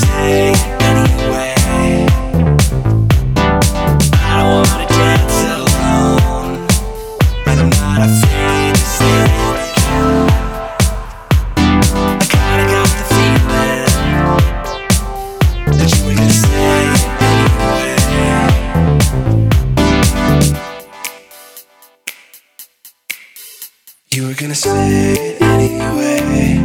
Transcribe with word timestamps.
say 0.00 0.52
anyway? 0.88 1.54
I 4.12 4.30
don't 4.38 4.50
wanna 4.56 4.86
dance 4.88 5.38
alone, 5.56 6.52
I'm 7.46 7.70
not 7.70 8.00
afraid 8.08 8.74
to 8.74 8.84
say 8.96 9.20
I 11.56 12.26
kinda 12.32 12.64
got 12.72 12.88
the 12.96 13.04
feeling 13.10 13.46
that 13.52 13.88
you 15.86 16.00
were 16.06 16.14
gonna 16.14 16.38
say 16.42 16.70
anyway. 17.28 17.90
You 24.12 24.20
were 24.26 24.34
gonna 24.34 24.54
say 24.54 25.12
it 25.12 25.42
anyway. 25.42 26.59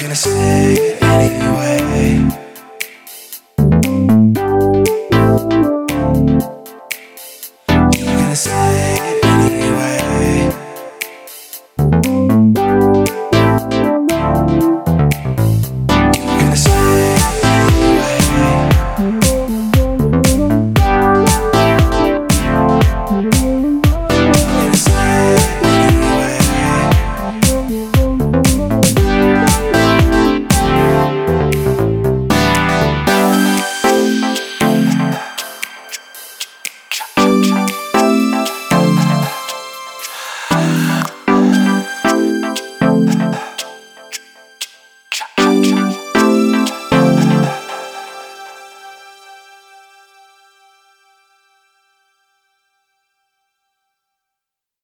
gonna 0.00 0.14
say 0.14 0.72
it 0.72 1.02
anyway. 1.02 2.39